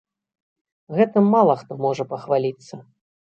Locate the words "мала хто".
1.35-1.77